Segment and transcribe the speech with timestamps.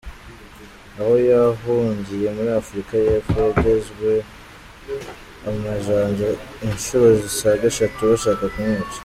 [0.99, 4.09] Aho yahungiye muri Afurika y’Epfo, yagezwe
[5.49, 6.27] amajanja
[6.67, 8.97] inshuro zisaga eshatu, bashaka kumwica.